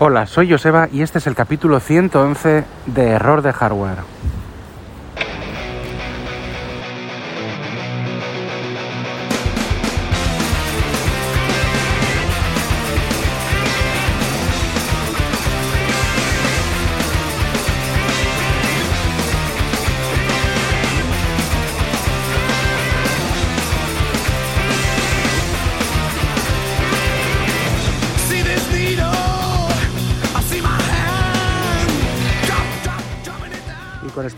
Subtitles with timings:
[0.00, 3.98] Hola, soy Joseba y este es el capítulo 111 de Error de Hardware.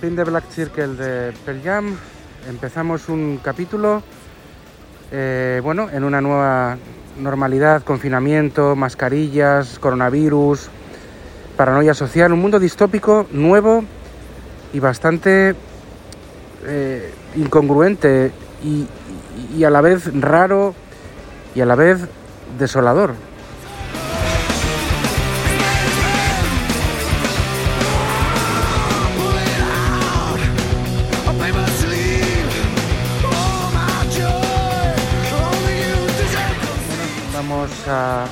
[0.00, 1.94] Spin the Black Circle de Pearl Jam
[2.48, 4.02] empezamos un capítulo,
[5.12, 6.78] eh, bueno, en una nueva
[7.18, 10.70] normalidad, confinamiento, mascarillas, coronavirus,
[11.54, 13.84] paranoia social, un mundo distópico nuevo
[14.72, 15.54] y bastante
[16.64, 18.32] eh, incongruente
[18.64, 20.74] y a la vez raro
[21.54, 22.08] y a la vez
[22.58, 23.12] desolador.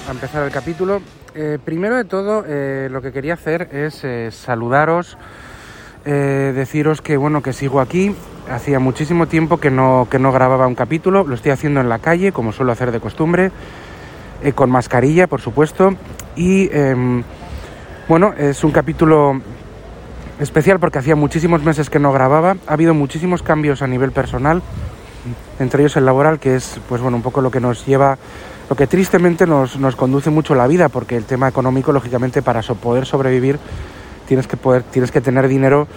[0.08, 1.00] A, empezar el capítulo.
[1.34, 5.16] Eh, primero de todo, eh, lo que quería hacer es eh, saludaros,
[6.04, 8.14] deciros que bueno que sigo aquí.
[8.50, 11.24] Hacía muchísimo tiempo que no, que no grababa un capítulo.
[11.24, 13.50] Lo estoy haciendo en la calle, como suelo hacer de costumbre,
[14.54, 15.94] con mascarilla, por supuesto.
[16.34, 17.22] Y em,
[18.08, 19.42] bueno, es un capítulo
[20.40, 22.56] especial porque hacía muchísimos meses que no grababa.
[22.66, 24.62] Ha habido muchísimos cambios a nivel personal
[25.58, 28.18] entre ellos el laboral, que es pues bueno, un poco lo que nos lleva,
[28.68, 32.62] lo que tristemente nos, nos conduce mucho la vida, porque el tema económico, lógicamente, para
[32.62, 33.58] poder sobrevivir
[34.26, 35.88] tienes que poder, tienes que tener dinero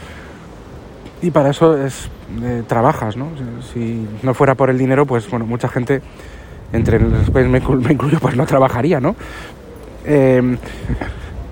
[1.21, 2.09] y para eso es
[2.41, 3.27] eh, trabajas, ¿no?
[3.73, 6.01] Si no fuera por el dinero, pues bueno, mucha gente,
[6.71, 9.15] entre los cuales me, inclu- me incluyo, pues no trabajaría, ¿no?
[10.05, 10.57] Eh,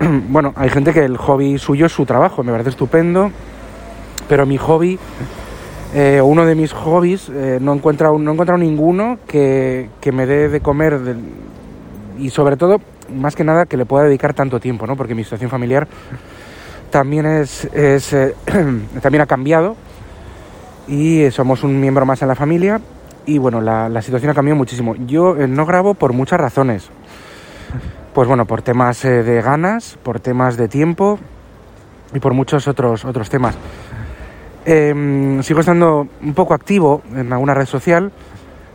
[0.28, 3.30] bueno, hay gente que el hobby suyo es su trabajo, me parece estupendo,
[4.28, 4.98] pero mi hobby
[5.92, 10.24] eh, uno de mis hobbies, eh, no, he encontrado, no he ninguno que, que me
[10.24, 11.00] dé de comer
[12.16, 12.76] y sobre todo,
[13.12, 14.96] más que nada, que le pueda dedicar tanto tiempo, ¿no?
[14.96, 15.88] Porque mi situación familiar
[16.90, 18.34] también es, eh,
[19.02, 19.74] también ha cambiado
[20.86, 22.80] y somos un miembro más en la familia
[23.26, 24.94] y bueno, la, la situación ha cambiado muchísimo.
[24.94, 26.88] Yo no grabo por muchas razones.
[28.14, 31.18] Pues bueno, por temas de ganas, por temas de tiempo
[32.14, 33.56] y por muchos otros, otros temas.
[34.66, 38.12] Em, sigo estando un poco activo en alguna red social,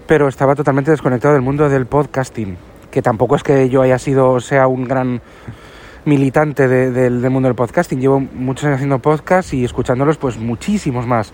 [0.08, 2.58] pero estaba totalmente desconectado del mundo del podcasting,
[2.92, 5.22] que tampoco es que yo haya sido, sea un gran
[6.06, 8.00] militante de- del, mundo del podcasting.
[8.00, 11.34] Llevo muchos años haciendo podcast y escuchándolos, pues muchísimos más.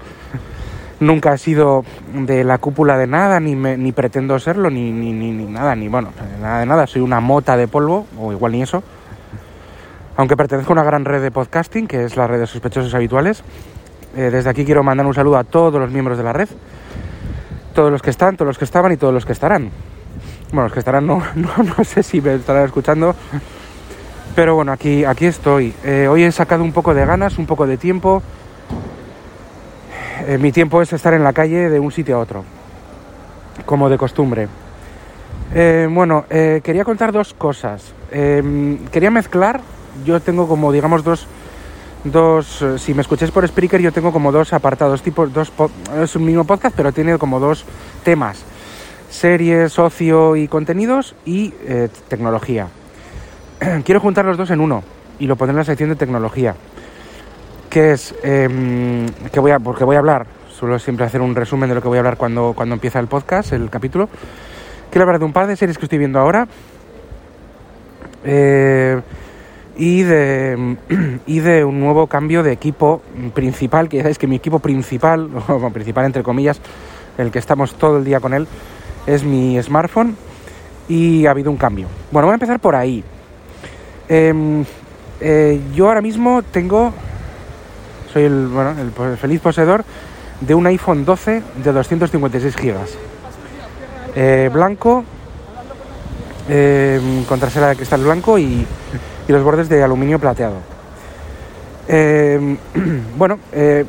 [1.00, 1.84] Nunca he sido
[2.14, 5.88] de la cúpula de nada, ni, ni pretendo serlo, ni, ni, ni, ni nada, ni
[5.88, 6.10] bueno,
[6.42, 6.88] nada de nada.
[6.88, 8.84] Soy una mota de polvo, o igual ni eso.
[10.16, 13.44] Aunque pertenezco a una gran red de podcasting, que es la red de sospechosos habituales.
[14.16, 16.50] Eh, desde aquí quiero mandar un saludo a todos los miembros de la red.
[17.74, 19.72] Todos los que están, todos los que estaban y todos los que estarán.
[20.52, 23.16] Bueno, los que estarán no, no, sé si me estarán escuchando.
[24.36, 25.74] Pero bueno, aquí, aquí estoy.
[25.84, 28.22] Eh, hoy he sacado un poco de ganas, un poco de tiempo.
[30.28, 32.44] Eh, mi tiempo es estar en la calle de un sitio a otro.
[33.66, 34.48] Como de costumbre.
[35.90, 37.94] Bueno, quería contar dos cosas.
[38.10, 39.60] Quería mezclar.
[40.06, 41.28] Yo tengo como, digamos, dos,
[42.04, 45.52] dos, eh, si me escucháis por Spreaker, yo tengo como dos apartados, tipo, dos,
[46.02, 47.66] es un mismo podcast, pero tiene como dos
[48.04, 48.44] temas,
[49.10, 52.68] series, ocio y contenidos y eh, tecnología.
[53.86, 54.84] Quiero juntar los dos en uno
[55.20, 56.56] y lo pondré en la sección de tecnología,
[57.70, 61.70] que es, em, que voy a, porque voy a hablar, suelo siempre hacer un resumen
[61.70, 64.10] de lo que voy a hablar cuando, cuando empieza el podcast, el capítulo.
[64.90, 66.48] Quiero hablar de un par de series que estoy viendo ahora.
[68.24, 69.00] Eh,
[69.78, 70.78] y de,
[71.26, 73.02] y de un nuevo cambio de equipo
[73.34, 76.60] principal, que ya sabéis que mi equipo principal, o principal entre comillas,
[77.18, 78.48] el que estamos todo el día con él,
[79.06, 80.16] es mi smartphone
[80.88, 81.88] y ha habido un cambio.
[82.12, 83.04] Bueno, voy a empezar por ahí.
[84.10, 84.64] Em,
[85.20, 86.94] eh, yo ahora mismo tengo,
[88.12, 89.86] soy el, bueno, el feliz poseedor
[90.42, 92.98] de un iPhone 12 de 256 gigas.
[94.16, 95.06] Eh, blanco,
[96.50, 97.00] eh,
[97.30, 98.66] con trasera de cristal blanco y,
[99.28, 100.58] y los bordes de aluminio plateado.
[101.88, 102.58] Eh,
[103.18, 103.86] bueno, eh,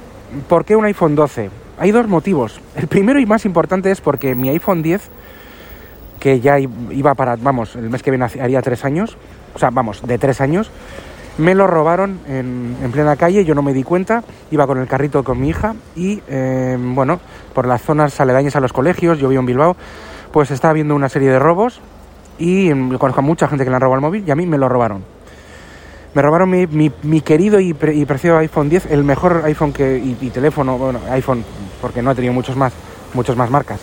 [0.48, 1.50] ¿por qué un iPhone 12?
[1.78, 2.60] Hay dos motivos.
[2.76, 5.08] El primero y más importante es porque mi iPhone 10,
[6.20, 9.16] que ya iba para, vamos, el mes que viene haría tres años,
[9.54, 10.70] o sea, vamos, de tres años,
[11.38, 14.86] me lo robaron en, en plena calle, yo no me di cuenta, iba con el
[14.86, 17.20] carrito con mi hija y, eh, bueno,
[17.54, 19.76] por las zonas aledañas a los colegios, yo vivo en Bilbao,
[20.30, 21.80] pues estaba viendo una serie de robos
[22.38, 24.46] y mm, conozco a mucha gente que le han robado el móvil y a mí
[24.46, 25.02] me lo robaron.
[26.14, 29.72] Me robaron mi, mi- mi querido y, pre- y preciado iPhone 10, el mejor iPhone
[29.72, 31.42] que, y, y teléfono, bueno, iPhone,
[31.80, 32.72] porque no he tenido muchos más,
[33.14, 33.80] muchas más marcas,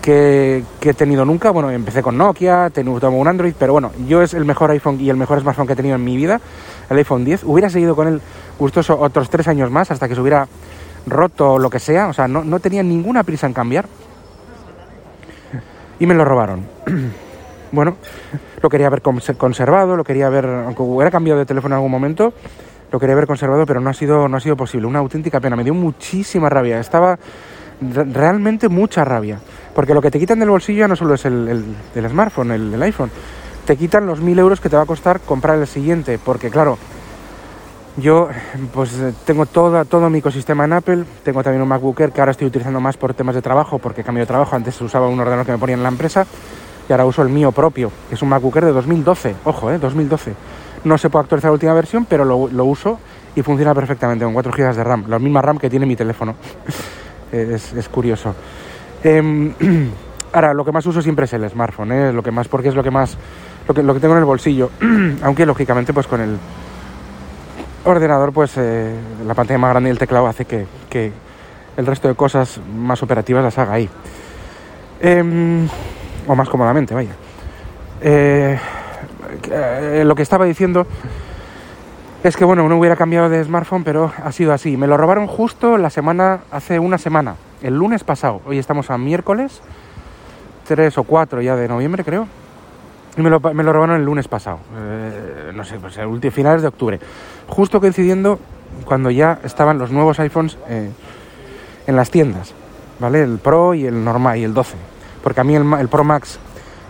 [0.00, 1.50] que, que he tenido nunca.
[1.50, 5.10] Bueno, empecé con Nokia, tengo un Android, pero bueno, yo es el mejor iPhone y
[5.10, 6.40] el mejor smartphone que he tenido en mi vida,
[6.88, 7.44] el iPhone 10.
[7.44, 8.20] Hubiera seguido con él
[8.58, 10.48] gustoso otros tres años más hasta que se hubiera
[11.06, 13.84] roto o lo que sea, o sea, no, no tenía ninguna prisa en cambiar.
[16.00, 16.66] Y me lo robaron.
[17.72, 17.96] bueno,
[18.62, 21.90] lo quería haber cons- conservado, lo quería haber, aunque hubiera cambiado de teléfono en algún
[21.90, 22.32] momento,
[22.92, 24.86] lo quería haber conservado, pero no ha sido, no ha sido posible.
[24.86, 26.78] Una auténtica pena, me dio muchísima rabia.
[26.78, 27.18] Estaba
[27.80, 29.40] re- realmente mucha rabia.
[29.74, 31.64] Porque lo que te quitan del bolsillo ya no solo es el, el-
[31.94, 33.10] el smartphone, el, iPhone.
[33.64, 36.18] Te quitan los mil euros que te va a costar comprar el siguiente.
[36.22, 36.76] Porque claro,
[37.96, 38.28] yo
[38.74, 38.90] pues
[39.24, 42.80] tengo toda, todo mi ecosistema en Apple, tengo también un MacBook que ahora estoy utilizando
[42.80, 45.58] más por temas de trabajo, porque cambio de trabajo, antes usaba un ordenador que me
[45.58, 46.26] ponían en la empresa
[46.92, 50.34] y ahora uso el mío propio, que es un MacBook de 2012, ojo, eh, 2012.
[50.84, 52.98] No se puede actualizar la última versión, pero lo, uso
[53.34, 56.34] y funciona perfectamente con 4 GB de RAM, la misma RAM que tiene mi teléfono.
[57.32, 58.34] es, es curioso.
[59.02, 59.54] Em,
[60.34, 62.12] ahora, lo que más uso siempre es el smartphone, ¿eh?
[62.12, 63.16] lo que más, porque es lo que más,
[63.66, 64.68] lo que, lo que tengo en el bolsillo,
[65.22, 66.36] aunque lógicamente pues con el
[67.84, 68.94] ordenador, pues eh,
[69.26, 71.10] la pantalla más grande y el teclado hace que, que
[71.74, 73.88] el resto de cosas más operativas las haga ahí.
[76.26, 77.12] O más cómodamente, vaya.
[78.00, 78.58] Eh,
[79.50, 80.86] eh, lo que estaba diciendo
[82.22, 84.76] es que, bueno, no hubiera cambiado de smartphone, pero ha sido así.
[84.76, 88.40] Me lo robaron justo la semana, hace una semana, el lunes pasado.
[88.46, 89.60] Hoy estamos a miércoles,
[90.68, 92.28] 3 o 4 ya de noviembre, creo.
[93.16, 94.60] Y me lo, me lo robaron el lunes pasado.
[94.78, 97.00] Eh, no sé, pues el último finales de octubre.
[97.48, 98.38] Justo coincidiendo
[98.84, 102.54] cuando ya estaban los nuevos iPhones en las tiendas.
[103.00, 103.22] ¿Vale?
[103.22, 104.91] El Pro y el normal y el 12.
[105.22, 106.38] Porque a mí el, el Pro Max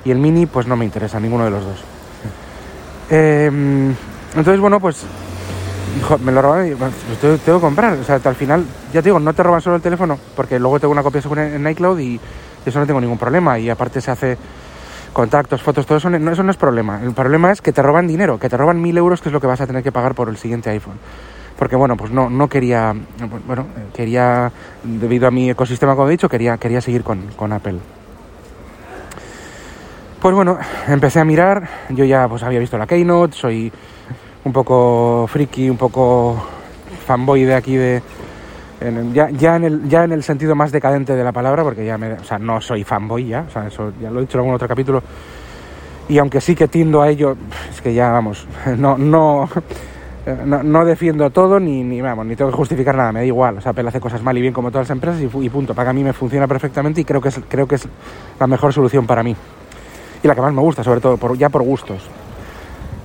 [0.05, 1.85] y el Mini pues no me interesa, ninguno de los dos.
[3.11, 3.51] Eh,
[4.35, 5.05] entonces, bueno, pues
[6.09, 7.93] jo, me lo robaron y pues tengo, tengo que comprar.
[7.95, 10.81] O sea, al final, ya te digo, no te roban solo el teléfono, porque luego
[10.81, 12.21] tengo una copia segura en iCloud y
[12.65, 13.59] eso no tengo ningún problema.
[13.59, 14.39] Y aparte se hace
[15.13, 17.01] contactos, fotos, todo eso no, eso no es problema.
[17.03, 19.41] El problema es que te roban dinero, que te roban mil euros, que es lo
[19.41, 20.97] que vas a tener que pagar por el siguiente iPhone.
[21.59, 22.95] Porque bueno, pues no, no quería,
[23.47, 24.51] bueno, quería,
[24.83, 27.79] debido a mi ecosistema, como he dicho, quería, quería seguir con, con Apple.
[30.23, 33.73] Pues bueno, empecé a mirar, yo ya pues había visto la Keynote, soy
[34.45, 36.41] un poco friki, un poco
[37.05, 38.01] fanboy de aquí de...
[39.13, 41.99] ya, ya, en el, ya en el sentido más decadente de la palabra, porque ya
[41.99, 42.13] me...
[42.13, 44.55] O sea, no soy fanboy ya, o sea, eso ya lo he dicho en algún
[44.55, 45.03] otro capítulo.
[46.09, 47.37] Y aunque sí que tiendo a ello,
[47.69, 48.47] es que ya, vamos,
[48.79, 49.49] no, no,
[50.45, 53.59] no, defiendo todo ni, ni, vamos, ni tengo que justificar nada, me da igual.
[53.59, 55.75] O sea, Apple hace cosas mal y bien como todas las empresas y, punto.
[55.75, 57.89] Para a mí me funciona perfectamente y creo que es, creo que es
[58.39, 59.35] la mejor solución para mí.
[60.23, 62.03] Y la que más me gusta, sobre todo, ya por gustos.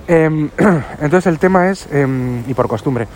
[0.06, 0.50] Em,
[1.00, 3.08] entonces el tema es, em, y por costumbre,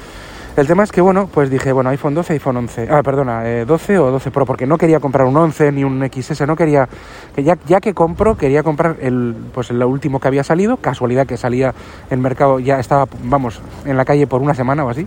[0.54, 3.64] el tema es que, bueno, pues dije, bueno, iPhone 12, iPhone 11, ah, perdona, eh,
[3.64, 6.86] 12 o 12 Pro, porque no quería comprar un 11 ni un XS, no quería,
[7.34, 11.26] que ya, ya que compro, quería comprar el, pues el último que había salido, casualidad
[11.26, 11.72] que salía
[12.10, 15.06] en mercado, ya estaba, vamos, en la calle por una semana o así,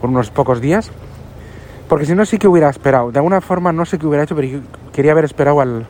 [0.00, 0.90] por unos pocos días,
[1.86, 4.34] porque si no sí que hubiera esperado, de alguna forma no sé qué hubiera hecho,
[4.34, 4.60] pero
[4.94, 5.86] quería haber esperado al,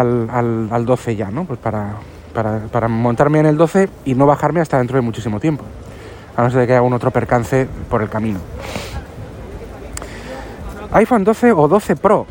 [0.00, 1.44] al, al, al 12 ya, ¿no?
[1.44, 1.94] Pues para,
[2.34, 5.64] para, para montarme en el 12 y no bajarme hasta dentro de muchísimo tiempo.
[6.36, 8.38] A no ser que haya un otro percance por el camino.
[10.92, 12.26] iPhone 12 o 12 Pro.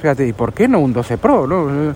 [0.00, 1.46] Fíjate, ¿y por qué no un 12 Pro?
[1.46, 1.90] no?
[1.90, 1.94] Eh,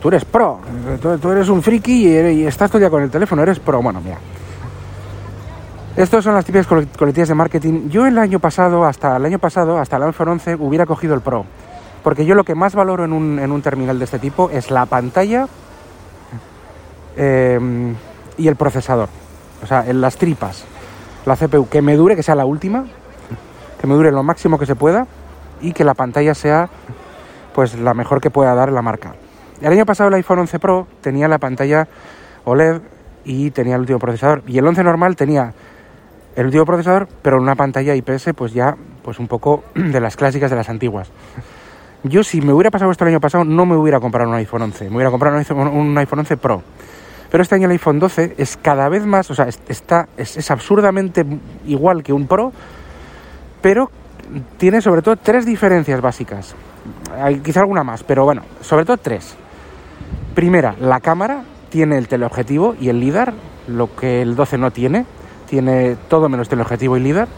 [0.00, 0.60] Tú eres pro,
[1.02, 3.82] tú, tú eres un friki y, y estás todo el con el teléfono, eres pro.
[3.82, 4.16] Bueno, mira.
[5.96, 7.88] Estos son las típicas cole- coletillas de marketing.
[7.90, 11.20] Yo el año pasado, hasta el año pasado, hasta el iPhone 11, hubiera cogido el
[11.20, 11.44] Pro.
[12.02, 14.70] Porque yo lo que más valoro en un, en un terminal de este tipo es
[14.70, 15.46] la pantalla
[17.16, 17.94] eh,
[18.36, 19.08] y el procesador.
[19.62, 20.64] O sea, en las tripas.
[21.26, 22.84] La CPU, que me dure, que sea la última,
[23.80, 25.06] que me dure lo máximo que se pueda
[25.60, 26.68] y que la pantalla sea
[27.54, 29.14] pues la mejor que pueda dar la marca.
[29.60, 31.86] El año pasado el iPhone 11 Pro tenía la pantalla
[32.44, 32.80] OLED
[33.24, 34.42] y tenía el último procesador.
[34.46, 35.52] Y el 11 normal tenía
[36.34, 40.50] el último procesador, pero una pantalla IPS pues ya pues un poco de las clásicas
[40.50, 41.10] de las antiguas.
[42.04, 44.62] Yo si me hubiera pasado esto el año pasado no me hubiera comprado un iPhone
[44.62, 46.62] 11, me hubiera comprado un iPhone, un iPhone 11 Pro.
[47.30, 50.50] Pero este año el iPhone 12 es cada vez más, o sea, es- está, es,
[50.50, 51.24] absurdamente
[51.66, 52.52] igual que un Pro,
[53.62, 53.90] pero
[54.58, 56.54] tiene sobre todo tres diferencias básicas.
[57.22, 59.36] Hay quizá alguna más, pero bueno, sobre todo tres.
[60.34, 63.32] Primera, la cámara tiene el teleobjetivo y el LIDAR,
[63.68, 65.06] lo que el 12 no tiene.
[65.48, 67.28] Tiene todo menos teleobjetivo y LIDAR.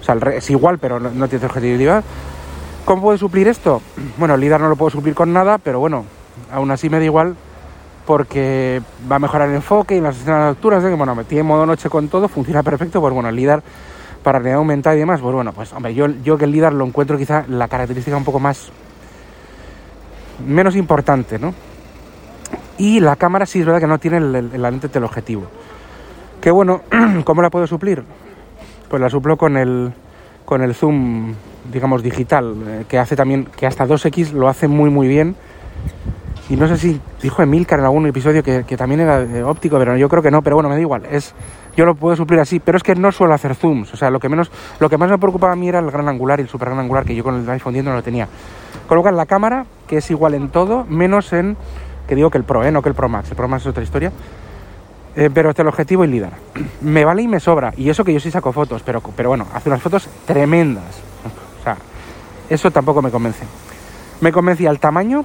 [0.00, 2.02] O sea, es igual, pero no, no tiene teleobjetivo y LIDAR.
[2.88, 3.82] ¿Cómo puede suplir esto?
[4.18, 6.06] Bueno, el LIDAR no lo puedo suplir con nada, pero bueno,
[6.50, 7.36] aún así me da igual
[8.06, 8.80] porque
[9.12, 12.08] va a mejorar el enfoque y las escenas nocturnas, que bueno, tiene modo noche con
[12.08, 13.62] todo, funciona perfecto, pues bueno, el LIDAR
[14.22, 16.86] para realidad aumentada y demás, pues bueno, pues hombre, yo, yo que el LIDAR lo
[16.86, 18.70] encuentro quizá la característica un poco más,
[20.46, 21.52] menos importante, ¿no?
[22.78, 25.44] Y la cámara sí es verdad que no tiene el, el- la lente teleobjetivo.
[26.40, 26.80] Que bueno,
[27.24, 28.02] ¿cómo la puedo suplir?
[28.88, 29.92] Pues la suplo con el,
[30.46, 31.34] con el zoom,
[31.72, 35.36] digamos, digital, eh, que hace también, que hasta 2X lo hace muy muy bien.
[36.50, 39.96] Y no sé si dijo Emilcar en algún episodio que, que también era óptico, pero
[39.98, 41.04] yo creo que no, pero bueno, me da igual.
[41.10, 41.34] Es,
[41.76, 43.92] yo lo puedo suplir así, pero es que no suelo hacer zooms.
[43.92, 44.50] O sea, lo que menos,
[44.80, 46.80] lo que más me preocupaba a mí era el gran angular y el super gran
[46.80, 48.28] angular, que yo con el iPhone 10 no lo tenía.
[48.88, 51.56] Colocan la cámara, que es igual en todo, menos en,
[52.08, 52.72] que digo que el Pro, ¿eh?
[52.72, 53.30] no que el Pro Max.
[53.30, 54.10] El Pro Max es otra historia.
[55.14, 56.32] Eh, pero este el objetivo y LIDAR.
[56.80, 57.72] Me vale y me sobra.
[57.76, 61.02] Y eso que yo sí saco fotos, pero, pero bueno, hace unas fotos tremendas.
[61.68, 61.76] Sea,
[62.48, 63.44] eso tampoco me convence.
[64.20, 65.24] Me convencía el tamaño,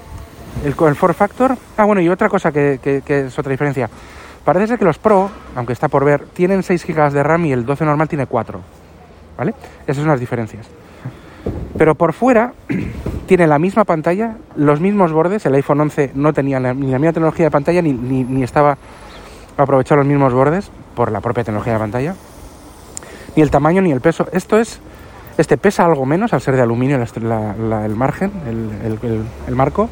[0.63, 1.57] el, el factor.
[1.77, 3.89] Ah, bueno, y otra cosa que, es otra diferencia.
[4.43, 7.53] Parece ser que los Pro, aunque está por ver, tienen 6 GB de RAM y
[7.53, 8.59] el 12 normal tiene 4.
[9.37, 9.53] ¿Vale?
[9.87, 10.67] Esas son las diferencias.
[11.77, 12.53] Pero por fuera
[13.25, 15.45] tiene la misma pantalla, los mismos bordes.
[15.45, 18.77] El iPhone 11 no tenía ni la misma tecnología de pantalla ni, ni, ni estaba
[19.55, 22.15] aprovechado los mismos bordes por la propia tecnología de pantalla.
[23.35, 24.27] Ni el tamaño ni el peso.
[24.33, 24.81] Esto es.
[25.37, 28.99] Este pesa algo menos al ser de aluminio el margen, el,
[29.47, 29.89] el- marco.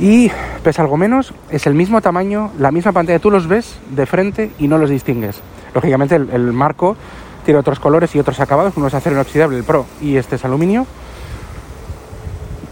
[0.00, 0.30] Y
[0.64, 3.18] pesa algo menos, es el mismo tamaño, la misma pantalla.
[3.20, 5.40] Tú los ves de frente y no los distingues.
[5.74, 6.96] Lógicamente, el, el marco
[7.44, 8.76] tiene otros colores y otros acabados.
[8.76, 10.86] Uno es acero inoxidable, el Pro, y este es aluminio.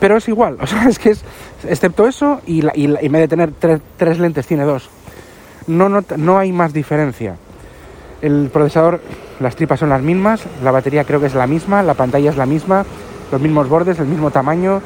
[0.00, 1.24] Pero es igual, o sea, es que es.
[1.68, 4.88] Excepto eso, y, en vez de tener tres, tres lentes, tiene dos.
[5.66, 7.36] No, no, no hay más diferencia.
[8.22, 9.00] El procesador,
[9.40, 12.36] las tripas son las mismas, la batería creo que es la misma, la pantalla es
[12.36, 12.84] la misma,
[13.32, 14.80] los mismos bordes, el mismo tamaño,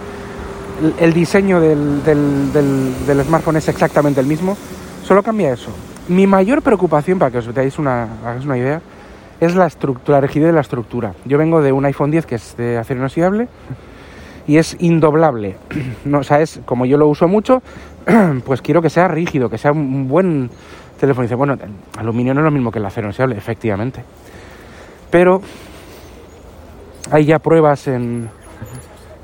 [0.99, 4.57] el, diseño del, del- del- del smartphone es exactamente el mismo,
[5.03, 5.71] solo cambia eso.
[6.09, 8.81] Mi mayor preocupación, para que os deis una, hagáis una idea,
[9.41, 11.15] es la estructura, la rigidez de la estructura.
[11.25, 13.49] Yo vengo de un iPhone 10 que es de acero inoxidable
[14.47, 15.57] y es indoblable.
[16.05, 17.63] No, o como yo lo uso mucho,
[18.45, 20.51] pues quiero que sea rígido, que sea un buen
[21.01, 21.23] teléfono.
[21.23, 21.57] Dice, bueno,
[21.99, 24.05] aluminio no es lo mismo que el acero inoxidable, efectivamente.
[25.15, 25.41] Pero
[27.13, 28.29] hay ya pruebas en,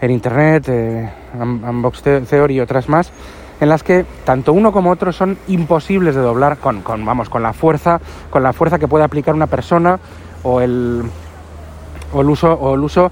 [0.01, 3.11] en internet, eh, Un- Unbox The- Theory y otras más,
[3.61, 7.43] en las que tanto uno como otro son imposibles de doblar con, con, vamos, con
[7.43, 9.99] la fuerza, con la fuerza que puede aplicar una persona
[10.45, 11.03] o el,
[12.13, 13.11] o el uso, o el uso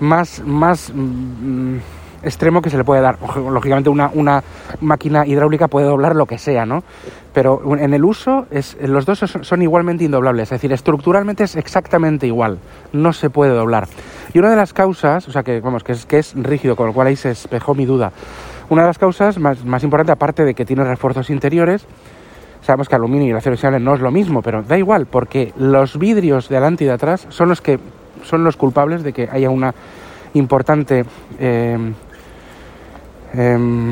[0.00, 1.76] más, más mm,
[2.22, 3.18] extremo que se le puede dar.
[3.36, 4.42] Lógicamente una, una
[4.80, 6.82] máquina hidráulica puede doblar lo que sea, ¿no?
[7.32, 12.26] Pero en el uso es, los dos son, igualmente indoblables, es decir, estructuralmente es exactamente
[12.26, 12.58] igual,
[12.92, 13.86] no se puede doblar.
[14.34, 16.88] Y una de las causas, o sea que vamos, que es, que es rígido, con
[16.88, 18.12] lo cual ahí se espejó mi duda.
[18.68, 21.86] Una de las causas más, más importantes, aparte de que tiene refuerzos interiores,
[22.62, 25.52] Sabemos que aluminio y el acero inoxidable no es lo mismo, pero da igual, porque
[25.56, 27.78] los vidrios de adelante y de atrás son los que
[28.22, 29.74] son los culpables de que haya una
[30.34, 31.04] importante
[31.38, 31.78] eh,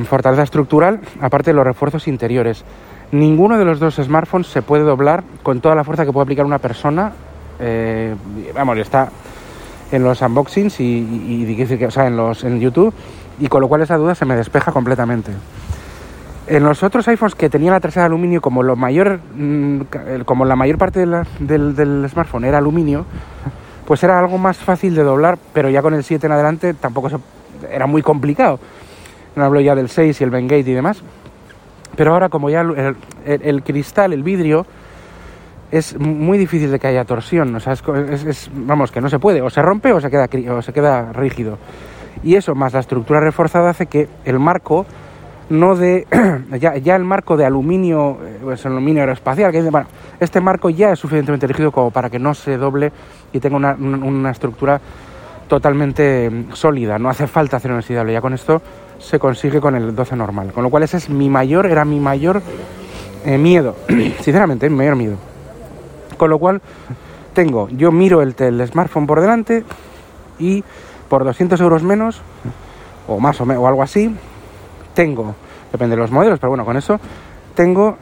[0.04, 2.64] fortaleza estructural, aparte de los refuerzos interiores.
[3.12, 6.44] Ninguno de los dos smartphones se puede doblar con toda la fuerza que puede aplicar
[6.46, 7.12] una persona.
[7.60, 8.14] eh,
[8.54, 9.08] vamos, está
[9.90, 12.92] en los unboxings y, y- y o sea, en los en YouTube,
[13.40, 15.32] y con lo cual esa duda se me despeja completamente.
[16.46, 19.80] En los otros iPhones que tenían la trasera de aluminio, como lo mayor, mm,
[20.24, 21.04] como la mayor parte
[21.40, 23.04] del smartphone era aluminio,
[23.86, 27.10] pues era algo más fácil de doblar, pero ya con el 7 en adelante tampoco
[27.10, 27.16] se-
[27.72, 28.60] era muy complicado.
[29.34, 31.02] No hablo ya del 6 y el Bengate y demás.
[31.98, 32.60] Pero ahora como ya
[33.26, 34.64] el, cristal, el vidrio,
[35.72, 37.52] es muy difícil de que haya torsión.
[37.56, 39.42] O sea, es, es- es- vamos, que no se puede.
[39.42, 41.58] O se rompe o se queda, o se queda rígido.
[42.22, 44.86] Y eso, más la estructura reforzada, hace que el marco
[45.50, 46.06] no de
[46.60, 49.88] ya, ya el marco de aluminio eh, pues aluminio aeroespacial que bueno,
[50.20, 52.92] este marco ya es suficientemente rígido como para que no se doble
[53.32, 54.78] y tenga una- una estructura
[55.48, 58.62] totalmente mm, sólida no hace falta acero inoxidable ya con esto
[58.98, 62.00] se consigue con el 12 normal con lo cual ese es mi mayor era mi
[62.00, 62.42] mayor
[63.24, 63.76] eh, miedo
[64.20, 65.16] sinceramente mi mayor miedo
[66.16, 66.60] con lo cual
[67.32, 69.64] tengo yo miro el, el smartphone por delante
[70.38, 70.62] y
[71.08, 72.20] por 200 euros menos
[73.06, 74.14] o más o, me- o algo así
[74.94, 75.34] tengo,
[75.72, 76.98] depende de los modelos, pero bueno, con eso
[77.54, 77.96] tengo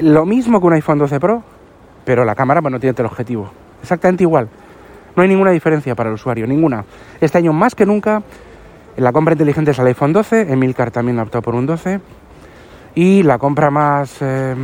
[0.00, 1.42] lo mismo que un iPhone 12 Pro,
[2.04, 3.50] pero la cámara pues, no tiene teleobjetivo.
[3.80, 4.48] Exactamente igual.
[5.16, 6.84] No hay ninguna diferencia para el usuario, ninguna.
[7.20, 8.22] Este año más que nunca,
[8.98, 12.00] la compra inteligente es el iPhone 12, Emilcar también ha optado por un 12,
[12.94, 14.18] y la compra más...
[14.20, 14.54] eh,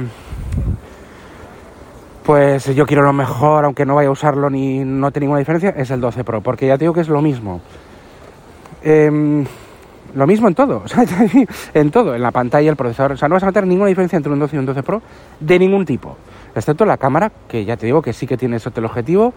[2.22, 5.70] pues yo quiero lo mejor, aunque no vaya a usarlo ni no tiene ninguna diferencia,
[5.70, 7.60] es el 12 Pro, porque ya te digo que es lo mismo.
[8.82, 9.44] Em,
[10.14, 10.84] lo mismo en todo,
[11.74, 14.16] en todo, en la pantalla, el procesador, o sea, no vas a notar ninguna diferencia
[14.16, 15.02] entre un 12 y un 12 Pro
[15.40, 16.16] de ningún tipo,
[16.54, 19.32] excepto la cámara, que ya te digo que sí que tiene ese teleobjetivo.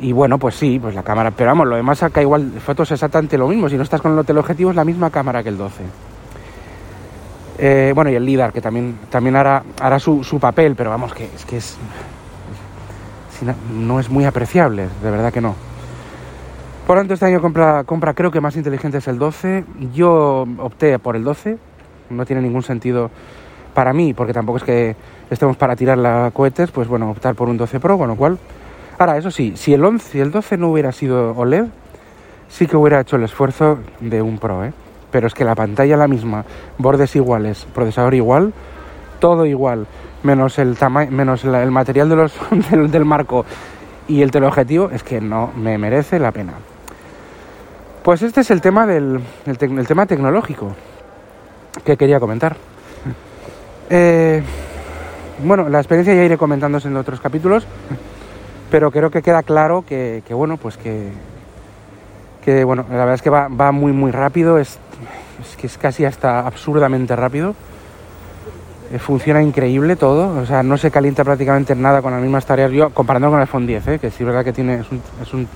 [0.00, 3.36] Y bueno, pues sí, pues la cámara, pero vamos, lo demás acá igual, fotos exactamente
[3.36, 5.82] lo mismo, si no estás con el teleobjetivo es la misma cámara que el 12.
[7.58, 11.12] Eh, bueno, y el LIDAR, que también, también hará, hará su, su papel, pero vamos,
[11.12, 11.76] que es que es,
[13.74, 15.54] no es muy apreciable, de verdad que no.
[16.88, 19.62] Por lo tanto, este año compra, compra creo que más inteligente es el 12.
[19.92, 21.58] Yo opté por el 12.
[22.08, 23.10] No tiene ningún sentido
[23.74, 24.96] para mí, porque tampoco es que
[25.28, 28.38] estemos para tirar la cohetes, pues bueno, optar por un 12 Pro, con lo cual...
[28.98, 31.66] Ahora, eso sí, si el, 11, si el 12 no hubiera sido OLED,
[32.48, 34.72] sí que hubiera hecho el esfuerzo de un Pro, ¿eh?
[35.12, 36.44] Pero es que la pantalla la misma,
[36.78, 38.52] bordes iguales, procesador igual,
[39.20, 39.86] todo igual,
[40.24, 42.34] menos el tamaño, menos el material de los,
[42.70, 43.44] del, marco
[44.08, 46.54] y el teleobjetivo, es que no me merece la pena.
[48.02, 50.74] Pues este es el tema del el tema tecnológico
[51.84, 52.56] que quería comentar.
[53.90, 54.42] Eh,
[55.44, 57.66] bueno, la experiencia ya iré comentándose en otros capítulos,
[58.70, 61.08] pero creo que queda claro que, que, bueno, pues que,
[62.44, 64.78] que bueno, la verdad es que va, va muy muy rápido, es,
[65.60, 67.54] que es casi hasta absurdamente rápido.
[68.90, 72.72] Eh, funciona increíble todo, o sea, no se calienta prácticamente nada con las mismas tareas.
[72.72, 73.98] Yo, comparando con el iPhone 10, ¿eh?
[73.98, 75.46] que sí verdad que tiene, es un, es un-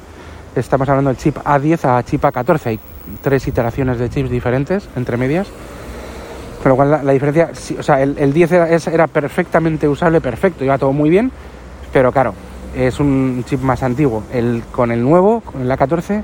[0.54, 2.80] estamos hablando del chip A10 a chip A14, hay
[3.22, 5.48] tres iteraciones de chips diferentes entre medias.
[6.62, 10.20] Con lo cual la, diferencia, sí, o sea, el, el 10 era, era perfectamente usable,
[10.20, 11.32] perfecto, iba todo muy bien,
[11.92, 12.34] pero claro,
[12.76, 14.22] es un chip más antiguo.
[14.32, 16.22] El, con el nuevo, con el A14,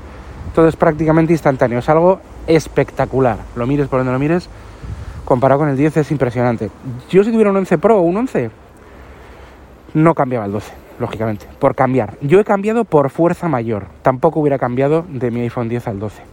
[0.53, 3.37] todo es prácticamente instantáneo, es algo espectacular.
[3.55, 4.49] Lo mires por donde lo mires,
[5.25, 6.71] comparado con el 10 es impresionante.
[7.09, 8.49] Yo si tuviera un 11 Pro o un 11,
[9.93, 12.17] no cambiaba el 12, lógicamente, por cambiar.
[12.21, 16.23] Yo he cambiado por fuerza mayor, tampoco hubiera cambiado de mi iPhone 10 al 12.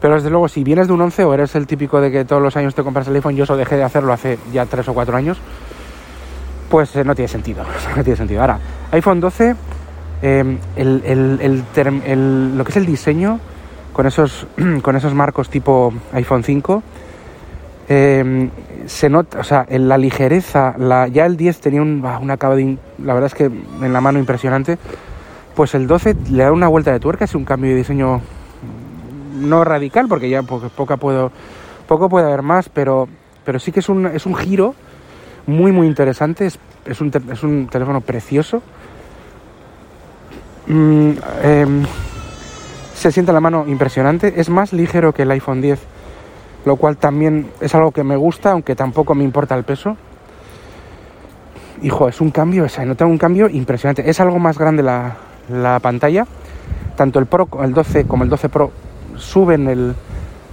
[0.00, 2.42] Pero desde luego, si vienes de un 11 o eres el típico de que todos
[2.42, 4.94] los años te compras el iPhone, yo eso dejé de hacerlo hace ya 3 o
[4.94, 5.38] 4 años,
[6.72, 7.62] pues eh, no tiene sentido.
[7.96, 8.40] no tiene sentido.
[8.40, 8.58] Ahora,
[8.92, 9.54] iPhone 12,
[10.22, 11.62] eh, el, el-
[12.06, 13.38] el lo que es el diseño,
[13.92, 14.46] con esos,
[14.82, 16.82] con esos marcos tipo iPhone 5,
[17.90, 18.48] eh,
[18.86, 22.58] se nota, o sea, en la ligereza, la, ya el 10 tenía un, un acabado,
[22.98, 24.78] la verdad es que en la mano impresionante,
[25.54, 28.22] pues el 12 le da una vuelta de tuerca, es un cambio de diseño
[29.40, 31.30] no radical, porque ya po- poca puedo,
[31.86, 33.08] poco puede haber más, pero,
[33.44, 34.74] pero sí que es un, es un giro
[35.46, 38.62] muy, muy interesante, es, es un, te- es un teléfono precioso.
[40.66, 41.10] Mm,
[41.42, 41.82] em,
[42.94, 45.80] se siente en la mano impresionante, es más ligero que el iPhone 10,
[46.64, 49.96] lo cual también es algo que me gusta, aunque tampoco me importa el peso.
[51.82, 54.08] Hijo, es un cambio, o sea, nota un cambio impresionante.
[54.08, 55.16] Es algo más grande la,
[55.50, 56.26] la pantalla.
[56.96, 58.70] Tanto el Pro, el 12 como el 12 Pro
[59.16, 59.94] suben el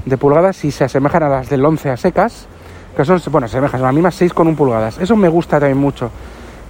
[0.06, 2.48] de pulgadas y se asemejan a las del 11 a secas,
[2.96, 4.98] que son, bueno, se asemejan, son las mismas 6,1 pulgadas.
[5.00, 6.12] Eso me gusta también mucho,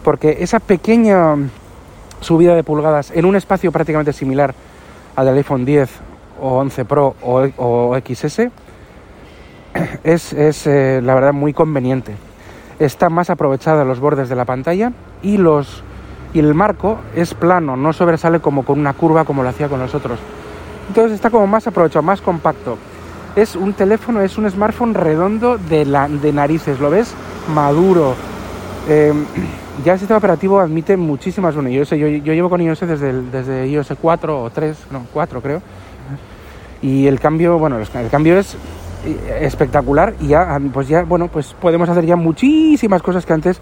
[0.04, 1.36] porque esa pequeña
[2.22, 4.54] subida de pulgadas en un espacio prácticamente similar
[5.16, 5.90] al del iPhone 10
[6.42, 8.40] o 11 Pro o, o XS
[10.04, 12.16] es, es, eh, la verdad muy conveniente.
[12.80, 15.84] Está más aprovechada los bordes de la pantalla y los
[16.32, 19.80] y el marco es plano, no sobresale como con una curva como lo hacía con
[19.80, 20.20] los otros.
[20.88, 22.78] Entonces está como más aprovechado, más compacto.
[23.36, 27.14] Es un teléfono, es un smartphone redondo de, la, de narices, lo ves
[27.54, 28.16] maduro.
[28.88, 29.14] Eh,
[29.86, 31.92] ya el sistema operativo admite muchísimas bueno, iOS.
[31.92, 35.62] Yo, yo llevo con iOS desde, el- desde iOS 4 o 3, no, 4 creo.
[36.82, 38.56] Y el cambio, bueno, el cambio es
[39.06, 43.60] eh, espectacular y ya, pues ya, bueno, pues podemos hacer ya muchísimas cosas que antes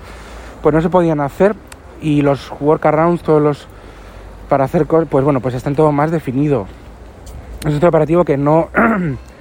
[0.62, 1.56] pues no se podían hacer
[2.02, 3.68] y los workarounds, todos los
[4.50, 6.68] para hacer cosas, pues bueno, pues están todo más definido.
[7.66, 8.70] Es un operativo que no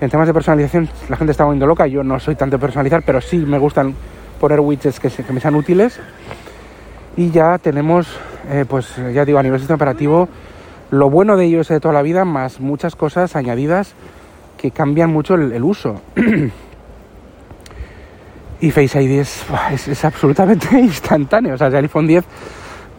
[0.00, 3.02] en temas de personalización la gente está volviendo loca, yo no soy tanto de personalizar,
[3.04, 3.94] pero sí me gustan
[4.40, 5.98] poner widgets que, se- que me sean útiles.
[7.16, 8.06] Y ya tenemos,
[8.50, 10.28] eh, pues ya digo, a nivel sistema operativo,
[10.90, 13.94] lo bueno de iOS de toda la vida, más muchas cosas añadidas
[14.56, 16.00] que cambian mucho el, el uso.
[18.60, 21.54] y Face ID es, es, es absolutamente instantáneo.
[21.54, 22.24] O sea, el iPhone 10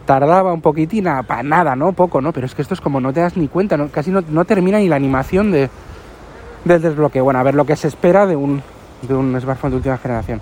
[0.06, 1.92] tardaba un poquitín, para nada, ¿no?
[1.92, 2.32] Poco, ¿no?
[2.32, 3.88] Pero es que esto es como no te das ni cuenta, ¿no?
[3.88, 5.68] casi no, no termina ni la animación de,
[6.64, 7.24] del desbloqueo.
[7.24, 8.62] Bueno, a ver lo que se espera de un,
[9.02, 10.40] de un smartphone de última generación.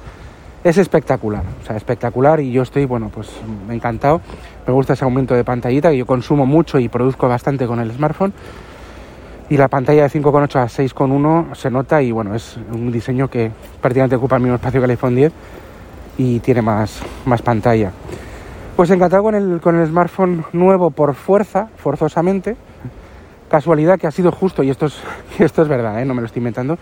[0.64, 3.30] Es espectacular, o sea, espectacular y yo estoy, bueno, pues
[3.70, 4.20] encantado.
[4.66, 7.92] Me gusta ese aumento de pantallita que yo consumo mucho y produzco bastante con el
[7.92, 8.32] smartphone.
[9.50, 13.50] Y la pantalla de 5,8 a 6,1 se nota y bueno, es un diseño que
[13.80, 15.32] prácticamente ocupa el mismo espacio que el iPhone 10
[16.18, 17.92] y tiene más, más pantalla.
[18.76, 22.56] Pues encantado con el, con el smartphone nuevo por fuerza, forzosamente,
[23.48, 25.00] Casualidad que ha sido justo, y esto es,
[25.38, 26.04] esto es verdad, ¿eh?
[26.04, 26.78] no me lo estoy inventando,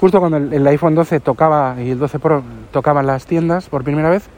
[0.00, 4.10] justo cuando el, iPhone 12 tocaba y el 12 Pro tocaban las tiendas por primera
[4.10, 4.28] vez.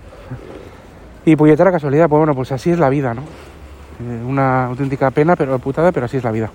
[1.24, 3.22] Y puñetera casualidad, pues bueno, pues así es la vida, ¿no?
[3.22, 6.50] Eh, una auténtica pena, pero putada, pero así es la vida.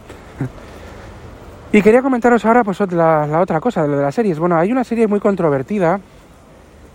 [1.72, 4.40] y quería comentaros ahora, pues la, la otra cosa, lo de las series.
[4.40, 6.00] Bueno, hay una serie muy controvertida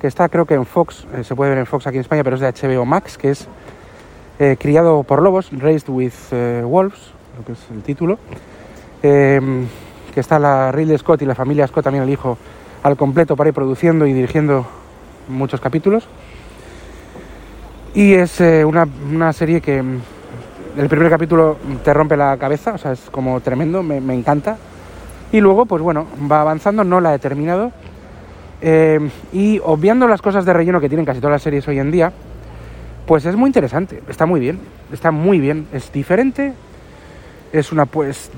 [0.00, 2.24] que está creo que en Fox, eh, se puede ver en Fox aquí en España,
[2.24, 3.48] pero es de HBO Max, que es
[4.60, 6.12] Criado por Lobos, Raised with
[6.62, 7.12] Wolves,
[7.44, 8.18] que es el título,
[9.02, 9.40] eh,
[10.12, 12.38] que está la Ridley Scott y la familia Scott, también el hijo,
[12.82, 14.66] al completo para ir produciendo y dirigiendo
[15.28, 16.08] muchos capítulos.
[17.94, 20.00] Y es eh, una, una serie que mm,
[20.78, 24.56] el primer capítulo te rompe la cabeza, o sea, es como tremendo, me, me encanta.
[25.32, 27.72] Y luego, pues bueno, va avanzando, no la he terminado.
[28.60, 28.98] Eh,
[29.32, 32.12] y obviando las cosas de relleno que tienen casi todas las series hoy en día,
[33.06, 34.58] pues es muy interesante, está muy bien,
[34.92, 36.52] está muy bien, es diferente,
[37.52, 38.30] es una pues,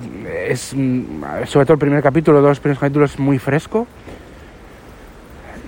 [0.49, 3.87] es mm, sobre todo el primer capítulo, dos primeros capítulos muy fresco.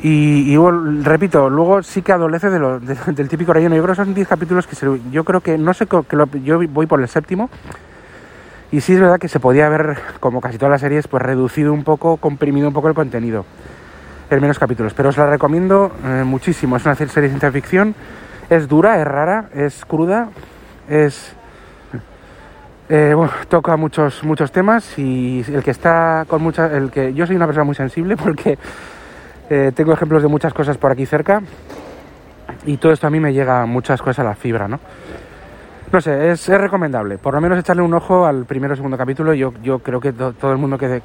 [0.05, 3.77] Y, bueno, repito, luego sí que adolece de lo- de- del típico relleno.
[3.77, 6.27] Yo creo que son 10 capítulos que se- yo creo que, no sé, que lo-
[6.43, 7.49] yo voy por el séptimo.
[8.73, 11.73] Y sí es verdad que se podía haber, como casi todas las series, pues reducido
[11.73, 13.45] un poco, comprimido un poco el contenido
[14.31, 14.95] en menos capítulos.
[14.95, 16.77] Pero os la recomiendo eh, muchísimo.
[16.77, 17.95] Es una serie de ciencia ficción.
[18.51, 20.31] Es dura, es rara, es cruda,
[20.89, 21.37] es...
[22.89, 23.15] eh,
[23.49, 26.73] toca muchos muchos temas y el que está con muchas...
[26.73, 28.59] El que, yo soy una persona muy sensible porque
[29.51, 31.43] eh, tengo ejemplos de muchas cosas por aquí cerca
[32.67, 34.79] y todo esto a mí me llega muchas cosas a la fibra, ¿no?
[35.93, 37.19] No sé, es, es recomendable.
[37.19, 39.35] Por lo menos echarle un ojo al primero o segundo capítulo.
[39.35, 41.03] Yo, yo creo que to- todo el mundo que,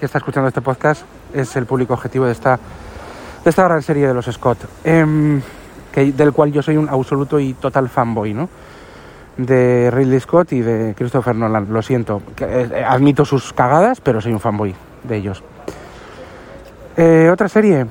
[0.00, 2.58] está escuchando este podcast es el público objetivo de esta,
[3.44, 4.58] de esta gran serie de los Scott.
[4.82, 5.40] Em,
[5.94, 8.48] del cual yo soy un absoluto y total fanboy, ¿no?
[9.36, 11.72] De Ridley Scott y de Christopher Nolan.
[11.72, 12.22] Lo siento.
[12.36, 15.42] Que, eh, admito sus cagadas, pero soy un fanboy de ellos.
[16.96, 17.86] Eh, otra serie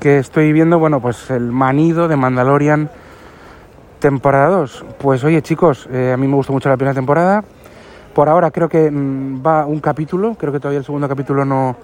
[0.00, 2.90] que estoy viendo, bueno, pues el manido de Mandalorian
[4.04, 4.84] temporada 2.
[4.98, 7.42] Pues oye chicos, eh, a mí me gustó mucho la primera temporada.
[8.14, 11.74] Por ahora creo que mm, va un capítulo, creo que todavía el segundo capítulo no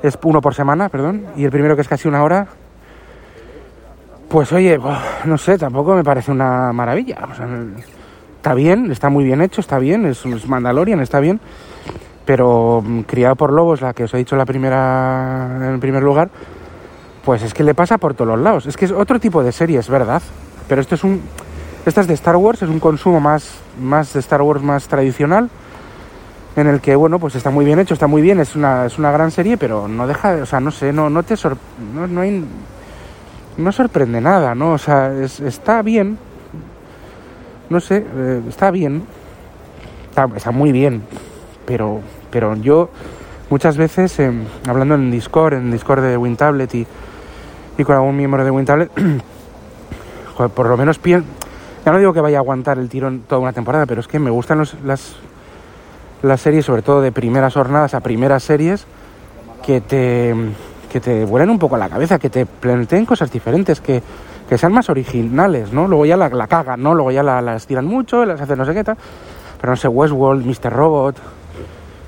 [0.00, 2.46] es uno por semana, perdón, y el primero que es casi una hora.
[4.30, 4.78] Pues oye,
[5.24, 7.18] no sé, tampoco me parece una maravilla.
[7.30, 7.48] O sea,
[8.36, 11.40] está bien, está muy bien hecho, está bien, es, Mandalorian, está bien,
[12.24, 16.30] pero mm, criado por lobos, la que os he dicho la primera, en primer lugar,
[17.24, 18.66] pues es que le pasa por todos los lados.
[18.66, 20.22] Es que es otro tipo de serie, es verdad.
[20.68, 21.20] Pero esto es un.
[21.84, 25.50] Esta es de Star Wars, es un consumo más, más de Star Wars más tradicional.
[26.54, 28.96] En el que, bueno, pues está muy bien hecho, está muy bien, es una, es
[28.98, 31.56] una gran serie, pero no deja, o sea, no sé, no, no te sor-
[31.94, 32.44] no, no hay.
[33.56, 34.72] No sorprende nada, ¿no?
[34.72, 36.18] O sea, es- está bien.
[37.68, 39.04] No sé, eh, está bien.
[40.34, 41.02] Está, muy bien.
[41.66, 42.90] Pero, pero yo
[43.48, 44.32] muchas veces, eh,
[44.68, 46.86] hablando en Discord, en Discord de WinTablet y,
[47.78, 48.90] y con algún miembro de WinTablet,
[50.54, 51.26] por lo menos pienso,
[51.84, 54.18] ya no digo que vaya a aguantar el tirón toda una temporada, pero es que
[54.18, 55.16] me gustan los- las,
[56.22, 58.84] las series, sobre todo de primeras jornadas a primeras series,
[59.64, 60.34] que te,
[60.90, 64.02] que te vuelen un poco la cabeza, que te planteen cosas diferentes, que,
[64.48, 65.86] que sean más originales, ¿no?
[65.86, 66.94] Luego ya la, cagan, ¿no?
[66.94, 68.96] Luego ya la, las tiran mucho, las hacen no sé qué tal.
[69.60, 70.72] Pero no sé, Westworld, Mr.
[70.72, 71.16] Robot,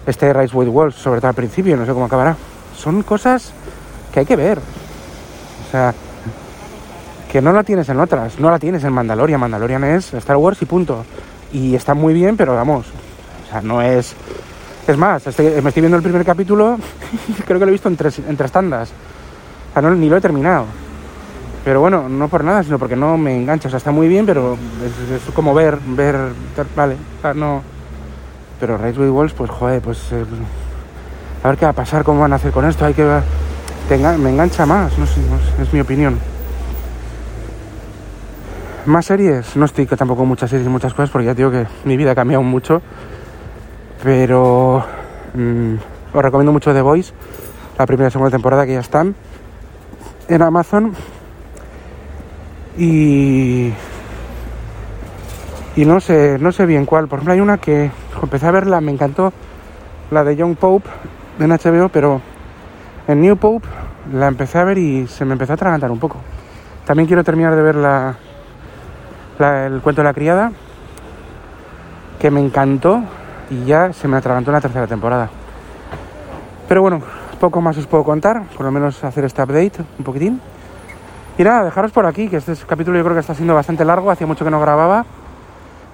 [0.06, 2.36] este Rise with Wolves, sobre todo al principio, no sé cómo acabará.
[2.76, 3.52] Son cosas
[4.12, 4.58] que hay que ver.
[4.58, 5.94] O sea,
[7.30, 9.40] que no la tienes en otras, no la tienes en Mandalorian.
[9.40, 11.04] Mandalorian es Star Wars y punto.
[11.52, 12.86] Y está muy bien, pero vamos,
[13.46, 14.14] o sea, no es...
[14.86, 15.32] Es más, me
[15.68, 16.76] estoy viendo el primer capítulo,
[17.46, 18.90] creo que lo he visto en tres, en tres tandas.
[19.70, 20.66] O sea, no, ni lo he terminado.
[21.64, 23.68] Pero bueno, no por nada, sino porque no me engancha.
[23.68, 26.16] O sea, está muy bien, pero es, como ver, ver,
[26.74, 27.62] vale, o sea, no...
[28.58, 29.98] Pero with Wolves, pues joder, pues...
[30.12, 30.24] eh,
[31.44, 33.02] a ver qué va a pasar, cómo van a hacer con esto, hay que
[33.90, 35.20] engan- me engancha más, no sé,
[35.60, 36.18] es mi opinión.
[38.86, 41.66] Más series, no estoy que tampoco muchas series y muchas cosas porque ya digo que
[41.84, 42.82] mi vida ha cambiado mucho.
[44.02, 44.84] Pero
[45.34, 45.74] mm,
[46.14, 47.12] os recomiendo mucho The Voice,
[47.78, 49.14] la primera y segunda temporada que ya están
[50.28, 50.92] en Amazon.
[52.76, 53.72] Y.
[55.74, 57.08] Y no sé, no sé bien cuál.
[57.08, 57.90] Por ejemplo, hay una que
[58.22, 59.32] empecé a verla, me encantó,
[60.10, 60.88] la de Young Pope
[61.38, 62.20] en HBO, pero
[63.08, 63.66] en New Pope
[64.12, 66.18] la empecé a ver y se me empezó a atragantar un poco.
[66.84, 68.16] También quiero terminar de ver la,
[69.38, 70.52] la- el cuento de la criada,
[72.18, 73.02] que me encantó
[73.50, 75.30] y ya se me atragantó en la tercera temporada.
[76.68, 77.02] Pero bueno,
[77.40, 80.40] poco más os puedo contar, por lo menos hacer este update un poquitín.
[81.36, 84.10] Y nada, dejaros por aquí, que este capítulo yo creo que está siendo bastante largo,
[84.10, 85.04] hacía mucho que no grababa.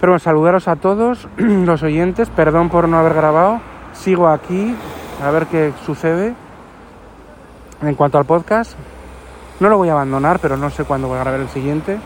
[0.00, 3.60] Pero bueno, saludaros a todos los oyentes, perdón por no haber grabado,
[3.94, 4.76] sigo aquí
[5.24, 6.34] a ver qué sucede.
[7.80, 8.72] En cuanto al podcast,
[9.60, 11.98] no lo voy a abandonar, pero no sé cuándo voy a grabar el siguiente.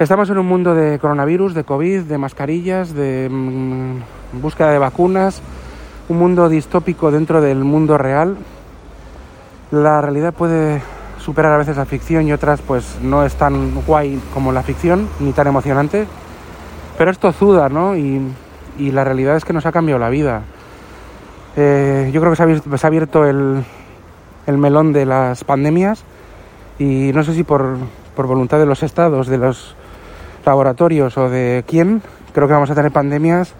[0.00, 5.42] Estamos en un mundo de coronavirus, de COVID, de mascarillas, de mm, búsqueda de vacunas,
[6.08, 8.38] un mundo distópico dentro del mundo real.
[9.70, 10.80] La realidad puede
[11.18, 15.06] superar a veces la ficción y otras pues no es tan guay como la ficción,
[15.18, 16.06] ni tan emocionante.
[16.96, 17.94] Pero es tozuda, ¿no?
[17.94, 18.22] Y,
[18.78, 20.44] y la realidad es que nos ha cambiado la vida.
[21.56, 23.62] Eh, yo creo que se ha abierto, se ha abierto el,
[24.46, 26.04] el melón de las pandemias
[26.78, 27.76] y no sé si por,
[28.16, 29.76] por voluntad de los estados, de los
[30.44, 33.54] laboratorios o de quién, creo que vamos a tener pandemias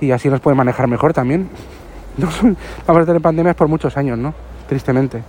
[0.00, 1.48] y así nos puede manejar mejor también.
[2.86, 4.34] Vamos a tener pandemias por muchos años, ¿no?
[4.68, 5.22] Tristemente.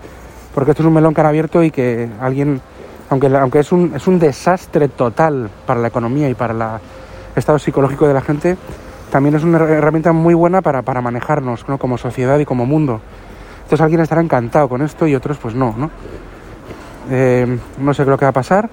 [0.53, 2.61] Porque esto es un melón que han abierto y que alguien,
[3.09, 6.79] aunque, aunque es, un, es un desastre total para la economía y para el
[7.35, 8.57] estado psicológico de la gente,
[9.11, 11.77] también es una herramienta muy buena para, para manejarnos ¿no?
[11.77, 13.01] como sociedad y como mundo.
[13.63, 15.91] Entonces alguien estará encantado con esto y otros pues no, ¿no?
[17.09, 18.69] Eh, no sé qué lo que va a pasar,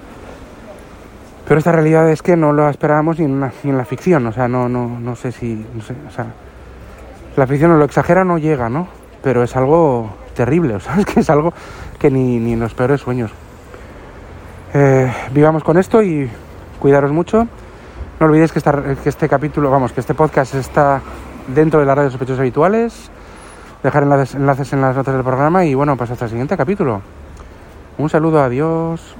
[1.49, 3.39] pero esta realidad es que no lo esperábamos ni en,
[3.75, 6.27] la, ficción, o sea, no, no, no sé si, no sé, o sea,
[7.35, 8.87] la ficción lo exagera no llega, ¿no?
[9.23, 11.51] Pero es algo terrible, o sea, es que es algo
[11.97, 13.31] que ni, ni en los peores sueños.
[14.75, 16.29] Eh, vivamos con esto y
[16.79, 17.47] cuidaros mucho.
[18.19, 21.01] No olvidéis que, esta, que este capítulo, vamos, que este podcast está
[21.47, 23.09] dentro de las redes sospechosos habituales.
[23.81, 27.01] Dejar enlaces, enlaces en las notas del programa y bueno, pues hasta el siguiente capítulo.
[27.97, 29.15] Un saludo, adiós.